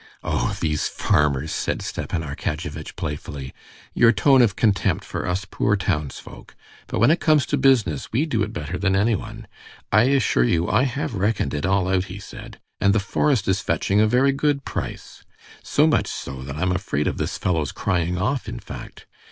"Oh, 0.23 0.57
these 0.59 0.87
farmers!" 0.87 1.51
said 1.51 1.83
Stepan 1.83 2.23
Arkadyevitch 2.23 2.95
playfully. 2.95 3.53
"Your 3.93 4.11
tone 4.11 4.41
of 4.41 4.55
contempt 4.55 5.05
for 5.05 5.27
us 5.27 5.45
poor 5.45 5.75
townsfolk!... 5.75 6.55
But 6.87 6.97
when 6.97 7.11
it 7.11 7.19
comes 7.19 7.45
to 7.45 7.55
business, 7.57 8.11
we 8.11 8.25
do 8.25 8.41
it 8.41 8.51
better 8.51 8.79
than 8.79 8.95
anyone. 8.95 9.45
I 9.91 10.05
assure 10.05 10.43
you 10.43 10.67
I 10.67 10.85
have 10.85 11.13
reckoned 11.13 11.53
it 11.53 11.67
all 11.67 11.87
out," 11.87 12.05
he 12.05 12.17
said, 12.17 12.59
"and 12.79 12.95
the 12.95 12.99
forest 12.99 13.47
is 13.47 13.59
fetching 13.61 14.01
a 14.01 14.07
very 14.07 14.31
good 14.31 14.65
price—so 14.65 15.85
much 15.85 16.07
so 16.07 16.41
that 16.45 16.55
I'm 16.55 16.71
afraid 16.71 17.05
of 17.05 17.17
this 17.17 17.37
fellow's 17.37 17.71
crying 17.71 18.17
off, 18.17 18.49
in 18.49 18.57
fact. 18.59 19.05